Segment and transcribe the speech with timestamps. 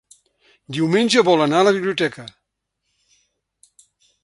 [0.77, 2.27] Diumenge vol anar a la biblioteca.